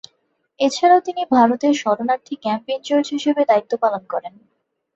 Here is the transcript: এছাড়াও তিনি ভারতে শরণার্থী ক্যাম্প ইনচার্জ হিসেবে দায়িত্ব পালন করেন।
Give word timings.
এছাড়াও 0.59 1.01
তিনি 1.07 1.21
ভারতে 1.33 1.67
শরণার্থী 1.81 2.33
ক্যাম্প 2.43 2.65
ইনচার্জ 2.69 3.05
হিসেবে 3.15 3.41
দায়িত্ব 3.49 3.73
পালন 3.83 4.03
করেন। 4.13 4.33